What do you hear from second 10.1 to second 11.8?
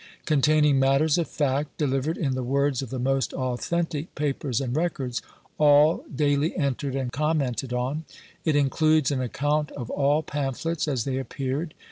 pamphlets as they appeared.